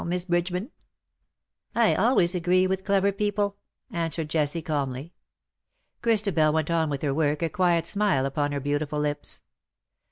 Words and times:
Miss 0.03 0.25
Bridgeman 0.25 0.65
?"'^ 1.75 1.79
I 1.79 1.93
always 1.93 2.33
agree 2.33 2.65
with 2.65 2.83
clever 2.83 3.11
people,"" 3.11 3.57
answered 3.91 4.29
Jessie, 4.31 4.63
calmly. 4.63 5.13
Christabel 6.01 6.51
went 6.53 6.71
on 6.71 6.89
with 6.89 7.03
her 7.03 7.13
work, 7.13 7.43
a 7.43 7.49
quiet 7.49 7.85
smile 7.85 8.25
upon 8.25 8.51
her 8.51 8.59
beautiful 8.59 8.97
lips. 8.99 9.41